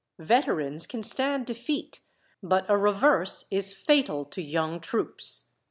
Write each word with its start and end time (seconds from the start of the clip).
Veterans 0.17 0.87
can 0.87 1.03
stand 1.03 1.45
defeat, 1.45 1.99
but 2.41 2.65
a 2.67 2.75
reverse 2.75 3.45
is 3.51 3.75
fatal 3.75 4.25
to 4.25 4.41
young 4.41 4.79
troops. 4.79 5.49